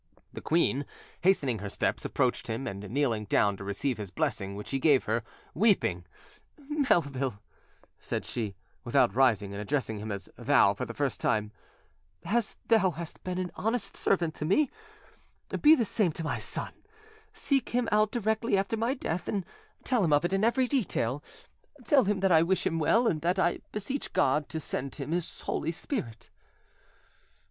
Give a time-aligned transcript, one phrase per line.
[0.33, 0.87] The queen,
[1.21, 5.03] hastening her steps, approached him, and kneeling down to receive his blessing, which he gave
[5.03, 5.21] her,
[5.53, 6.07] weeping—
[6.57, 7.39] "Melville,"
[7.99, 11.51] said she, without rising, and addressing him as "thou" for the first time,
[12.25, 14.71] "as thou hast been an honest servant to me,
[15.61, 16.73] be the same to my son:
[17.31, 19.45] seek him out directly after my death, and
[19.83, 21.23] tell him of it in every detail;
[21.85, 25.11] tell him that I wish him well, and that I beseech God to send him
[25.11, 26.31] His Holy Spirit."